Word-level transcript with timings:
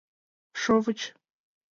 Шовыч. 0.61 0.99